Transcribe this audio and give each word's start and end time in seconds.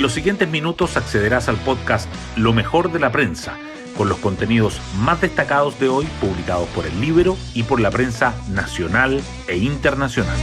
En 0.00 0.04
los 0.04 0.14
siguientes 0.14 0.48
minutos 0.48 0.96
accederás 0.96 1.50
al 1.50 1.58
podcast 1.58 2.08
Lo 2.34 2.54
mejor 2.54 2.90
de 2.90 2.98
la 2.98 3.12
prensa, 3.12 3.58
con 3.98 4.08
los 4.08 4.16
contenidos 4.16 4.80
más 4.98 5.20
destacados 5.20 5.78
de 5.78 5.90
hoy 5.90 6.06
publicados 6.22 6.66
por 6.70 6.86
el 6.86 6.98
libro 7.02 7.36
y 7.52 7.64
por 7.64 7.82
la 7.82 7.90
prensa 7.90 8.34
nacional 8.50 9.20
e 9.46 9.58
internacional. 9.58 10.38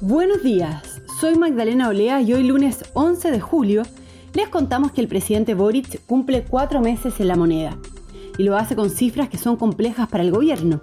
Buenos 0.00 0.44
días, 0.44 1.02
soy 1.20 1.34
Magdalena 1.34 1.88
Olea 1.88 2.20
y 2.20 2.32
hoy 2.34 2.44
lunes 2.44 2.84
11 2.92 3.32
de 3.32 3.40
julio 3.40 3.82
les 4.32 4.48
contamos 4.48 4.92
que 4.92 5.00
el 5.00 5.08
presidente 5.08 5.54
Boric 5.54 6.06
cumple 6.06 6.44
cuatro 6.44 6.80
meses 6.80 7.18
en 7.18 7.26
la 7.26 7.34
moneda 7.34 7.76
y 8.38 8.44
lo 8.44 8.56
hace 8.56 8.76
con 8.76 8.90
cifras 8.90 9.28
que 9.28 9.38
son 9.38 9.56
complejas 9.56 10.06
para 10.06 10.22
el 10.22 10.30
gobierno. 10.30 10.80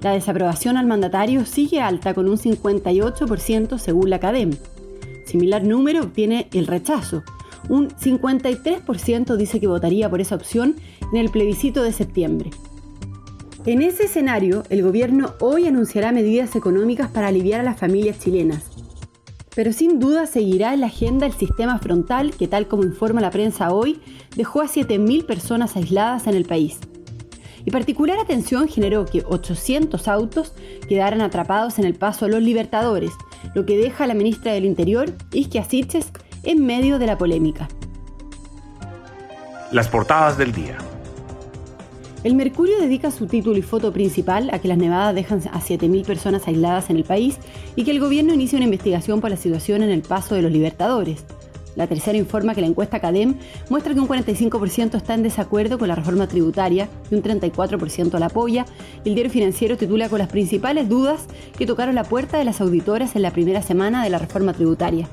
La 0.00 0.10
desaprobación 0.10 0.76
al 0.76 0.88
mandatario 0.88 1.46
sigue 1.46 1.80
alta 1.80 2.12
con 2.12 2.28
un 2.28 2.38
58% 2.38 3.78
según 3.78 4.10
la 4.10 4.18
CADEM. 4.18 4.50
Similar 5.32 5.64
número 5.64 6.02
obtiene 6.02 6.48
el 6.52 6.68
rechazo. 6.68 7.24
Un 7.68 7.88
53% 7.88 9.36
dice 9.36 9.58
que 9.58 9.66
votaría 9.66 10.08
por 10.08 10.20
esa 10.20 10.36
opción 10.36 10.76
en 11.12 11.18
el 11.18 11.30
plebiscito 11.30 11.82
de 11.82 11.92
septiembre. 11.92 12.50
En 13.66 13.82
ese 13.82 14.04
escenario, 14.04 14.62
el 14.68 14.82
gobierno 14.82 15.34
hoy 15.40 15.66
anunciará 15.66 16.12
medidas 16.12 16.54
económicas 16.54 17.10
para 17.10 17.28
aliviar 17.28 17.60
a 17.60 17.64
las 17.64 17.80
familias 17.80 18.20
chilenas 18.20 18.72
pero 19.54 19.72
sin 19.72 19.98
duda 19.98 20.26
seguirá 20.26 20.72
en 20.72 20.80
la 20.80 20.86
agenda 20.86 21.26
el 21.26 21.32
sistema 21.32 21.78
frontal 21.78 22.32
que, 22.32 22.48
tal 22.48 22.68
como 22.68 22.84
informa 22.84 23.20
la 23.20 23.30
prensa 23.30 23.72
hoy, 23.72 24.00
dejó 24.34 24.62
a 24.62 24.66
7.000 24.66 25.26
personas 25.26 25.76
aisladas 25.76 26.26
en 26.26 26.34
el 26.34 26.44
país. 26.44 26.78
Y 27.64 27.70
particular 27.70 28.18
atención 28.18 28.66
generó 28.66 29.04
que 29.04 29.22
800 29.28 30.08
autos 30.08 30.54
quedaran 30.88 31.20
atrapados 31.20 31.78
en 31.78 31.84
el 31.84 31.94
paso 31.94 32.24
a 32.24 32.28
los 32.28 32.42
Libertadores, 32.42 33.12
lo 33.54 33.66
que 33.66 33.76
deja 33.76 34.04
a 34.04 34.06
la 34.06 34.14
ministra 34.14 34.52
del 34.52 34.64
Interior, 34.64 35.12
Isquia 35.32 35.64
Siches, 35.64 36.10
en 36.42 36.64
medio 36.64 36.98
de 36.98 37.06
la 37.06 37.18
polémica. 37.18 37.68
Las 39.70 39.88
portadas 39.88 40.36
del 40.36 40.52
día. 40.52 40.78
El 42.24 42.36
Mercurio 42.36 42.78
dedica 42.78 43.10
su 43.10 43.26
título 43.26 43.58
y 43.58 43.62
foto 43.62 43.92
principal 43.92 44.48
a 44.52 44.60
que 44.60 44.68
las 44.68 44.78
nevadas 44.78 45.14
dejan 45.14 45.40
a 45.52 45.60
7.000 45.60 46.04
personas 46.04 46.46
aisladas 46.46 46.88
en 46.88 46.96
el 46.96 47.04
país 47.04 47.38
y 47.74 47.82
que 47.82 47.90
el 47.90 47.98
gobierno 47.98 48.32
inicia 48.32 48.58
una 48.58 48.66
investigación 48.66 49.20
por 49.20 49.30
la 49.30 49.36
situación 49.36 49.82
en 49.82 49.90
el 49.90 50.02
paso 50.02 50.36
de 50.36 50.42
los 50.42 50.52
Libertadores. 50.52 51.24
La 51.74 51.86
tercera 51.86 52.18
informa 52.18 52.54
que 52.54 52.60
la 52.60 52.66
encuesta 52.66 53.00
CADEM 53.00 53.36
muestra 53.70 53.94
que 53.94 54.00
un 54.00 54.08
45% 54.08 54.96
está 54.96 55.14
en 55.14 55.22
desacuerdo 55.22 55.78
con 55.78 55.88
la 55.88 55.94
reforma 55.94 56.26
tributaria 56.26 56.88
y 57.10 57.14
un 57.14 57.22
34% 57.22 58.18
la 58.18 58.26
apoya. 58.26 58.66
El 59.04 59.14
diario 59.14 59.32
financiero 59.32 59.76
titula 59.76 60.08
con 60.08 60.18
las 60.18 60.28
principales 60.28 60.88
dudas 60.88 61.22
que 61.56 61.66
tocaron 61.66 61.94
la 61.94 62.04
puerta 62.04 62.38
de 62.38 62.44
las 62.44 62.60
auditoras 62.60 63.16
en 63.16 63.22
la 63.22 63.30
primera 63.30 63.62
semana 63.62 64.04
de 64.04 64.10
la 64.10 64.18
reforma 64.18 64.52
tributaria. 64.52 65.08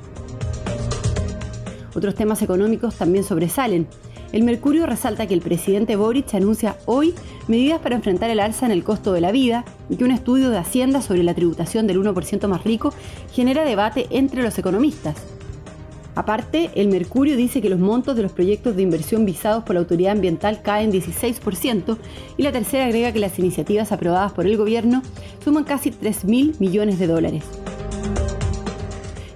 Otros 1.96 2.16
temas 2.16 2.42
económicos 2.42 2.96
también 2.96 3.24
sobresalen. 3.24 3.88
El 4.32 4.44
Mercurio 4.44 4.86
resalta 4.86 5.26
que 5.26 5.34
el 5.34 5.42
presidente 5.42 5.96
Boric 5.96 6.36
anuncia 6.36 6.78
hoy 6.86 7.16
medidas 7.48 7.80
para 7.80 7.96
enfrentar 7.96 8.30
el 8.30 8.40
alza 8.40 8.68
en 8.68 8.72
el 8.72 8.84
costo 8.84 9.12
de 9.12 9.22
la 9.22 9.32
vida 9.32 9.66
y 9.90 9.96
que 9.96 10.04
un 10.04 10.12
estudio 10.12 10.52
de 10.52 10.60
Hacienda 10.60 11.02
sobre 11.02 11.24
la 11.24 11.34
tributación 11.34 11.88
del 11.88 12.00
1% 12.00 12.48
más 12.48 12.64
rico 12.64 12.94
genera 13.34 13.66
debate 13.66 14.06
entre 14.12 14.44
los 14.44 14.58
economistas. 14.60 15.39
Aparte, 16.20 16.70
el 16.76 16.90
Mercurio 16.90 17.38
dice 17.38 17.62
que 17.62 17.70
los 17.70 17.80
montos 17.80 18.18
de 18.18 18.24
los 18.24 18.34
proyectos 18.34 18.76
de 18.76 18.82
inversión 18.82 19.26
visados 19.26 19.64
por 19.64 19.76
la 19.76 19.80
autoridad 19.80 20.12
ambiental 20.12 20.62
caen 20.62 20.92
16% 20.92 21.98
y 22.36 22.44
la 22.44 22.52
tercera 22.52 22.84
agrega 22.84 23.14
que 23.14 23.20
las 23.20 23.40
iniciativas 23.40 23.94
aprobadas 23.94 24.34
por 24.34 24.46
el 24.46 24.58
gobierno 24.58 25.02
suman 25.42 25.64
casi 25.64 25.92
3.000 25.92 26.60
millones 26.60 27.00
de 27.00 27.08
dólares. 27.08 27.46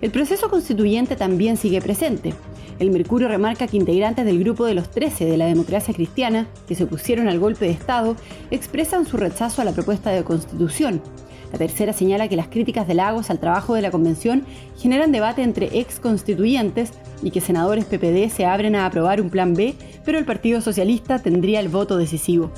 El 0.01 0.11
proceso 0.11 0.49
constituyente 0.49 1.15
también 1.15 1.55
sigue 1.55 1.81
presente. 1.81 2.33
El 2.79 2.91
Mercurio 2.91 3.29
remarca 3.29 3.65
que 3.65 3.77
integrantes 3.77 4.25
del 4.25 4.39
grupo 4.39 4.65
de 4.65 4.73
los 4.73 4.91
13 4.91 5.23
de 5.23 5.37
la 5.37 5.45
democracia 5.45 5.93
cristiana, 5.93 6.47
que 6.67 6.75
se 6.75 6.83
opusieron 6.83 7.29
al 7.29 7.39
golpe 7.39 7.63
de 7.63 7.71
Estado, 7.71 8.17
expresan 8.51 9.05
su 9.05 9.15
rechazo 9.15 9.61
a 9.61 9.65
la 9.65 9.71
propuesta 9.71 10.09
de 10.09 10.25
constitución. 10.25 11.01
La 11.53 11.59
tercera 11.59 11.93
señala 11.93 12.27
que 12.27 12.35
las 12.35 12.47
críticas 12.47 12.87
de 12.87 12.95
Lagos 12.95 13.29
al 13.29 13.37
trabajo 13.37 13.75
de 13.75 13.83
la 13.83 13.91
convención 13.91 14.43
generan 14.79 15.11
debate 15.11 15.43
entre 15.43 15.79
ex 15.79 15.99
constituyentes 15.99 16.91
y 17.21 17.29
que 17.29 17.41
senadores 17.41 17.85
PPD 17.85 18.29
se 18.29 18.47
abren 18.47 18.75
a 18.75 18.87
aprobar 18.87 19.21
un 19.21 19.29
plan 19.29 19.53
B, 19.53 19.75
pero 20.03 20.17
el 20.17 20.25
Partido 20.25 20.61
Socialista 20.61 21.19
tendría 21.19 21.59
el 21.59 21.69
voto 21.69 21.97
decisivo. 21.97 22.49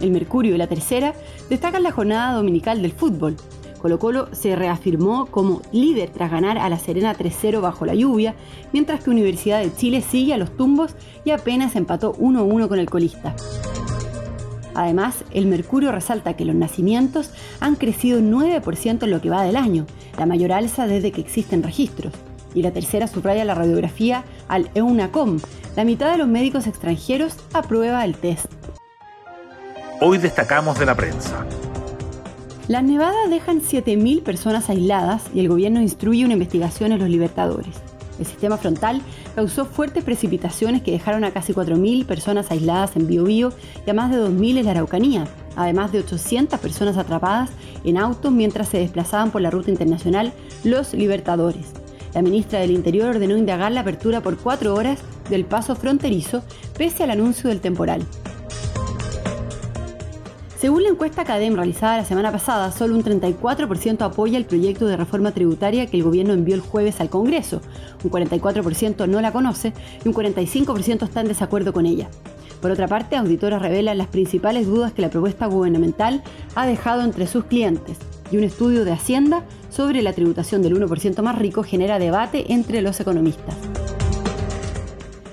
El 0.00 0.12
Mercurio 0.12 0.54
y 0.54 0.58
la 0.58 0.66
tercera 0.66 1.12
destacan 1.50 1.82
la 1.82 1.92
jornada 1.92 2.32
dominical 2.32 2.80
del 2.80 2.92
fútbol. 2.92 3.36
Colo 3.82 3.98
Colo 3.98 4.28
se 4.34 4.56
reafirmó 4.56 5.26
como 5.26 5.60
líder 5.72 6.08
tras 6.08 6.30
ganar 6.30 6.56
a 6.56 6.70
La 6.70 6.78
Serena 6.78 7.14
3-0 7.14 7.60
bajo 7.60 7.84
la 7.84 7.94
lluvia, 7.94 8.34
mientras 8.72 9.04
que 9.04 9.10
Universidad 9.10 9.60
de 9.60 9.74
Chile 9.74 10.00
sigue 10.00 10.32
a 10.32 10.38
los 10.38 10.56
tumbos 10.56 10.94
y 11.26 11.32
apenas 11.32 11.76
empató 11.76 12.14
1-1 12.14 12.66
con 12.66 12.78
el 12.78 12.88
colista. 12.88 13.36
Además, 14.76 15.24
el 15.32 15.46
Mercurio 15.46 15.90
resalta 15.90 16.34
que 16.34 16.44
los 16.44 16.54
nacimientos 16.54 17.30
han 17.60 17.76
crecido 17.76 18.20
9% 18.20 19.02
en 19.02 19.10
lo 19.10 19.22
que 19.22 19.30
va 19.30 19.42
del 19.42 19.56
año, 19.56 19.86
la 20.18 20.26
mayor 20.26 20.52
alza 20.52 20.86
desde 20.86 21.12
que 21.12 21.22
existen 21.22 21.62
registros. 21.62 22.12
Y 22.54 22.60
la 22.60 22.72
tercera 22.72 23.06
subraya 23.06 23.46
la 23.46 23.54
radiografía 23.54 24.24
al 24.48 24.68
EUNACOM. 24.74 25.40
La 25.76 25.84
mitad 25.84 26.12
de 26.12 26.18
los 26.18 26.28
médicos 26.28 26.66
extranjeros 26.66 27.36
aprueba 27.54 28.04
el 28.04 28.16
test. 28.16 28.52
Hoy 30.02 30.18
destacamos 30.18 30.78
de 30.78 30.84
la 30.84 30.94
prensa. 30.94 31.46
Las 32.68 32.82
nevadas 32.82 33.30
dejan 33.30 33.62
7.000 33.62 34.22
personas 34.22 34.68
aisladas 34.68 35.22
y 35.32 35.40
el 35.40 35.48
gobierno 35.48 35.80
instruye 35.80 36.26
una 36.26 36.34
investigación 36.34 36.92
en 36.92 36.98
los 36.98 37.08
libertadores. 37.08 37.76
El 38.18 38.26
sistema 38.26 38.56
frontal 38.56 39.02
causó 39.34 39.64
fuertes 39.66 40.04
precipitaciones 40.04 40.82
que 40.82 40.92
dejaron 40.92 41.24
a 41.24 41.32
casi 41.32 41.52
4.000 41.52 42.06
personas 42.06 42.50
aisladas 42.50 42.96
en 42.96 43.06
Biobío 43.06 43.52
y 43.86 43.90
a 43.90 43.94
más 43.94 44.10
de 44.10 44.18
2.000 44.18 44.58
en 44.58 44.64
la 44.64 44.70
Araucanía, 44.72 45.26
además 45.56 45.92
de 45.92 46.00
800 46.00 46.58
personas 46.60 46.96
atrapadas 46.96 47.50
en 47.84 47.98
autos 47.98 48.32
mientras 48.32 48.68
se 48.68 48.78
desplazaban 48.78 49.30
por 49.30 49.42
la 49.42 49.50
ruta 49.50 49.70
internacional 49.70 50.32
Los 50.64 50.94
Libertadores. 50.94 51.66
La 52.14 52.22
ministra 52.22 52.60
del 52.60 52.70
Interior 52.70 53.10
ordenó 53.10 53.36
indagar 53.36 53.72
la 53.72 53.80
apertura 53.80 54.22
por 54.22 54.38
cuatro 54.38 54.74
horas 54.74 55.00
del 55.28 55.44
paso 55.44 55.76
fronterizo 55.76 56.42
pese 56.78 57.04
al 57.04 57.10
anuncio 57.10 57.50
del 57.50 57.60
temporal. 57.60 58.06
Según 60.58 60.84
la 60.84 60.88
encuesta 60.88 61.24
CADEM 61.24 61.54
realizada 61.54 61.98
la 61.98 62.04
semana 62.06 62.32
pasada, 62.32 62.72
solo 62.72 62.94
un 62.94 63.04
34% 63.04 64.00
apoya 64.00 64.38
el 64.38 64.46
proyecto 64.46 64.86
de 64.86 64.96
reforma 64.96 65.32
tributaria 65.32 65.86
que 65.86 65.98
el 65.98 66.02
gobierno 66.02 66.32
envió 66.32 66.54
el 66.54 66.62
jueves 66.62 66.98
al 67.02 67.10
Congreso, 67.10 67.60
un 68.02 68.10
44% 68.10 69.06
no 69.06 69.20
la 69.20 69.32
conoce 69.32 69.74
y 70.02 70.08
un 70.08 70.14
45% 70.14 71.02
está 71.02 71.20
en 71.20 71.28
desacuerdo 71.28 71.74
con 71.74 71.84
ella. 71.84 72.08
Por 72.62 72.70
otra 72.70 72.88
parte, 72.88 73.16
auditoras 73.16 73.60
revelan 73.60 73.98
las 73.98 74.06
principales 74.06 74.66
dudas 74.66 74.94
que 74.94 75.02
la 75.02 75.10
propuesta 75.10 75.44
gubernamental 75.44 76.22
ha 76.54 76.66
dejado 76.66 77.02
entre 77.02 77.26
sus 77.26 77.44
clientes 77.44 77.98
y 78.30 78.38
un 78.38 78.44
estudio 78.44 78.86
de 78.86 78.92
Hacienda 78.92 79.44
sobre 79.68 80.00
la 80.00 80.14
tributación 80.14 80.62
del 80.62 80.74
1% 80.74 81.20
más 81.20 81.38
rico 81.38 81.64
genera 81.64 81.98
debate 81.98 82.50
entre 82.54 82.80
los 82.80 82.98
economistas. 82.98 83.54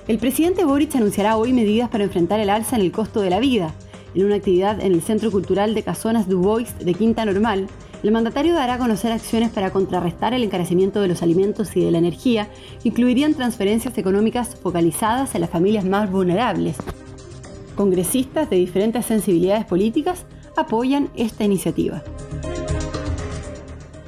El 0.06 0.18
presidente 0.18 0.66
Boric 0.66 0.94
anunciará 0.96 1.38
hoy 1.38 1.54
medidas 1.54 1.88
para 1.88 2.04
enfrentar 2.04 2.40
el 2.40 2.50
alza 2.50 2.76
en 2.76 2.82
el 2.82 2.92
costo 2.92 3.22
de 3.22 3.30
la 3.30 3.40
vida, 3.40 3.72
en 4.14 4.24
una 4.24 4.36
actividad 4.36 4.80
en 4.80 4.92
el 4.92 5.02
Centro 5.02 5.30
Cultural 5.30 5.74
de 5.74 5.82
Casonas 5.82 6.28
du 6.28 6.40
Bois 6.40 6.78
de 6.78 6.94
Quinta 6.94 7.24
Normal, 7.24 7.66
el 8.02 8.12
mandatario 8.12 8.54
dará 8.54 8.74
a 8.74 8.78
conocer 8.78 9.12
acciones 9.12 9.50
para 9.50 9.70
contrarrestar 9.70 10.34
el 10.34 10.44
encarecimiento 10.44 11.00
de 11.00 11.08
los 11.08 11.22
alimentos 11.22 11.74
y 11.76 11.84
de 11.84 11.90
la 11.90 11.98
energía, 11.98 12.48
que 12.82 12.90
incluirían 12.90 13.34
transferencias 13.34 13.96
económicas 13.96 14.56
focalizadas 14.56 15.34
en 15.34 15.40
las 15.40 15.50
familias 15.50 15.84
más 15.84 16.10
vulnerables. 16.10 16.76
Congresistas 17.74 18.50
de 18.50 18.56
diferentes 18.56 19.06
sensibilidades 19.06 19.64
políticas 19.64 20.26
apoyan 20.56 21.08
esta 21.16 21.44
iniciativa. 21.44 22.02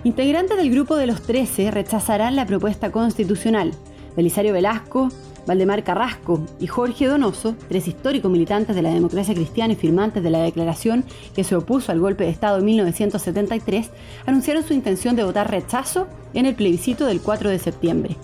Integrantes 0.05 0.57
del 0.57 0.71
grupo 0.71 0.95
de 0.95 1.09
los 1.09 1.23
13 1.23 1.71
rechazarán 1.73 2.37
la 2.37 2.47
propuesta 2.47 2.93
constitucional. 2.93 3.73
Belisario 4.15 4.53
Velasco, 4.53 5.09
Valdemar 5.47 5.85
Carrasco 5.85 6.45
y 6.59 6.67
Jorge 6.67 7.07
Donoso, 7.07 7.55
tres 7.69 7.87
históricos 7.89 8.31
militantes 8.31 8.75
de 8.75 8.83
la 8.83 8.91
democracia 8.91 9.35
cristiana 9.35 9.75
y 9.75 9.77
firmantes 9.77 10.23
de 10.23 10.31
la 10.31 10.43
declaración 10.43 11.05
que 11.35 11.45
se 11.45 11.57
opuso 11.57 11.93
al 11.93 12.01
golpe 12.01 12.25
de 12.25 12.31
Estado 12.31 12.59
en 12.59 12.65
1973, 12.65 13.91
anunciaron 14.27 14.65
su 14.65 14.75
intención 14.75 15.17
de 15.17 15.25
votar 15.25 15.51
rechazo 15.51 16.09
en 16.35 16.47
el 16.47 16.55
plebiscito 16.55 17.07
del 17.07 17.21
4 17.21 17.51
de 17.51 17.59
septiembre. 17.59 18.17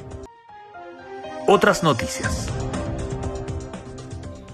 Otras 1.47 1.83
noticias. 1.83 2.49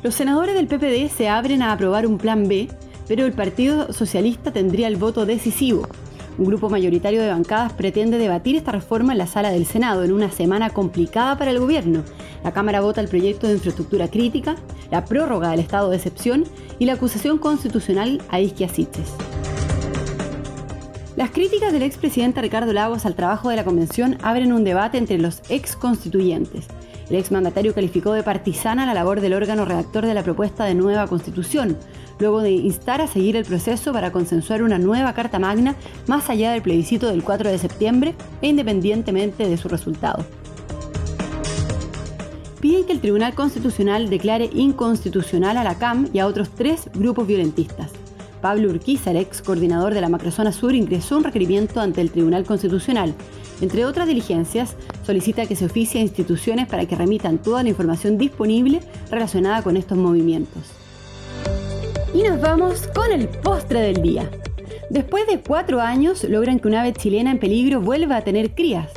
Los 0.03 0.15
senadores 0.15 0.55
del 0.55 0.69
PPD 0.69 1.13
se 1.15 1.29
abren 1.29 1.63
a 1.63 1.73
aprobar 1.73 2.07
un 2.07 2.19
plan 2.19 2.47
B, 2.49 2.69
pero 3.09 3.27
el 3.27 3.33
Partido 3.33 3.93
Socialista 3.93 4.53
tendría 4.53 4.89
el 4.89 4.97
voto 4.97 5.27
decisivo. 5.27 5.89
Un 6.39 6.45
grupo 6.45 6.71
mayoritario 6.71 7.21
de 7.21 7.31
bancadas 7.31 7.73
pretende 7.73 8.17
debatir 8.17 8.55
esta 8.55 8.71
reforma 8.71 9.11
en 9.11 9.19
la 9.19 9.27
sala 9.27 9.51
del 9.51 9.67
Senado 9.67 10.05
en 10.05 10.13
una 10.13 10.31
semana 10.31 10.71
complicada 10.71 11.37
para 11.37 11.51
el 11.51 11.59
gobierno. 11.59 12.05
La 12.45 12.53
Cámara 12.53 12.81
vota 12.81 13.01
el 13.01 13.09
proyecto 13.09 13.49
de 13.49 13.55
infraestructura 13.55 14.07
crítica, 14.07 14.55
la 14.93 15.05
prórroga 15.05 15.51
del 15.51 15.59
estado 15.59 15.91
de 15.91 15.97
excepción 15.97 16.45
y 16.79 16.85
la 16.85 16.93
acusación 16.93 17.39
constitucional 17.39 18.23
a 18.29 18.39
Isquia 18.39 18.69
Las 21.19 21.33
críticas 21.33 21.73
del 21.73 21.83
expresidente 21.83 22.41
Ricardo 22.41 22.73
Lagos 22.73 23.05
al 23.05 23.17
trabajo 23.17 23.49
de 23.49 23.57
la 23.57 23.65
convención 23.65 24.19
abren 24.23 24.53
un 24.53 24.63
debate 24.63 24.99
entre 24.99 25.19
los 25.19 25.43
ex 25.49 25.75
constituyentes. 25.75 26.67
El 27.11 27.17
exmandatario 27.17 27.75
calificó 27.75 28.13
de 28.13 28.23
partisana 28.23 28.87
la 28.87 28.95
labor 28.95 29.21
del 29.21 29.35
órgano 29.35 29.65
redactor 29.65 30.07
de 30.07 30.15
la 30.15 30.23
propuesta 30.23 30.65
de 30.65 30.77
nueva 30.77 31.09
constitución, 31.09 31.77
luego 32.21 32.41
de 32.41 32.53
instar 32.53 33.01
a 33.01 33.09
seguir 33.09 33.35
el 33.35 33.45
proceso 33.45 33.93
para 33.93 34.13
consensuar 34.13 34.63
una 34.63 34.79
nueva 34.79 35.13
Carta 35.13 35.41
Magna 35.41 35.75
más 36.07 36.31
allá 36.31 36.53
del 36.53 36.63
plebiscito 36.63 37.09
del 37.09 37.25
4 37.25 37.51
de 37.51 37.59
septiembre 37.59 38.15
e 38.41 38.47
independientemente 38.47 39.49
de 39.49 39.57
su 39.57 39.69
resultado. 39.69 40.25
Piden 42.61 42.85
que 42.85 42.93
el 42.93 43.01
Tribunal 43.01 43.35
Constitucional 43.35 44.09
declare 44.09 44.51
inconstitucional 44.53 45.57
a 45.57 45.65
la 45.65 45.79
CAM 45.79 46.11
y 46.13 46.21
a 46.21 46.29
otros 46.29 46.51
tres 46.51 46.89
grupos 46.95 47.27
violentistas. 47.27 47.91
Pablo 48.41 48.71
Urquiza, 48.71 49.11
el 49.11 49.17
ex 49.19 49.43
coordinador 49.43 49.95
de 49.95 50.01
la 50.01 50.09
Macrozona 50.09 50.53
Sur, 50.53 50.75
ingresó 50.75 51.17
un 51.17 51.25
requerimiento 51.25 51.81
ante 51.81 52.01
el 52.01 52.11
Tribunal 52.11 52.45
Constitucional. 52.45 53.15
Entre 53.61 53.85
otras 53.85 54.07
diligencias, 54.07 54.77
solicita 55.05 55.47
que 55.47 55.57
se 55.57 55.67
oficie 55.67 56.01
a 56.01 56.05
instituciones 56.05 56.69
para 56.69 56.87
que 56.87 56.97
remitan 56.97 57.39
toda 57.39 57.63
la 57.63 57.69
información 57.69 58.19
disponible 58.19 58.81
relacionada 59.11 59.63
con 59.63 59.77
estos 59.77 59.99
movimientos. 59.99 60.63
Y 62.15 62.23
nos 62.23 62.41
vamos 62.41 62.87
con 62.95 63.13
el 63.13 63.29
postre 63.29 63.81
del 63.81 64.03
día. 64.03 64.31
Después 64.91 65.27
de 65.27 65.41
cuatro 65.41 65.81
años, 65.81 66.25
logran 66.25 66.61
que 66.61 66.69
una 66.69 66.81
ave 66.81 66.95
chilena 66.95 67.31
en 67.31 67.39
peligro 67.39 67.81
vuelva 67.81 68.17
a 68.17 68.23
tener 68.23 68.55
crías. 68.55 68.89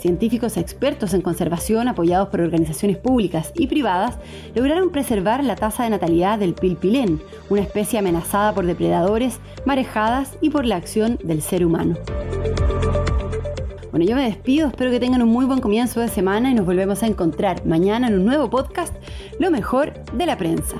Científicos 0.00 0.56
expertos 0.56 1.12
en 1.12 1.20
conservación, 1.20 1.86
apoyados 1.86 2.30
por 2.30 2.40
organizaciones 2.40 2.96
públicas 2.96 3.52
y 3.54 3.66
privadas, 3.66 4.16
lograron 4.54 4.90
preservar 4.90 5.44
la 5.44 5.56
tasa 5.56 5.84
de 5.84 5.90
natalidad 5.90 6.38
del 6.38 6.54
pilpilén, 6.54 7.20
una 7.50 7.60
especie 7.60 7.98
amenazada 7.98 8.54
por 8.54 8.64
depredadores, 8.64 9.40
marejadas 9.66 10.38
y 10.40 10.48
por 10.48 10.64
la 10.64 10.76
acción 10.76 11.18
del 11.22 11.42
ser 11.42 11.66
humano. 11.66 11.98
Bueno, 13.90 14.06
yo 14.06 14.16
me 14.16 14.24
despido, 14.24 14.68
espero 14.68 14.90
que 14.90 15.00
tengan 15.00 15.20
un 15.20 15.28
muy 15.28 15.44
buen 15.44 15.60
comienzo 15.60 16.00
de 16.00 16.08
semana 16.08 16.50
y 16.50 16.54
nos 16.54 16.64
volvemos 16.64 17.02
a 17.02 17.06
encontrar 17.06 17.66
mañana 17.66 18.08
en 18.08 18.14
un 18.14 18.24
nuevo 18.24 18.48
podcast, 18.48 18.94
Lo 19.38 19.50
mejor 19.50 19.92
de 20.14 20.24
la 20.24 20.38
prensa. 20.38 20.76